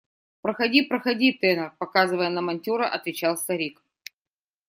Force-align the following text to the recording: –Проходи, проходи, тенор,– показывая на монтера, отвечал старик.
–Проходи, 0.43 0.79
проходи, 0.89 1.29
тенор,– 1.41 1.71
показывая 1.81 2.29
на 2.31 2.41
монтера, 2.41 2.87
отвечал 2.87 3.37
старик. 3.37 3.83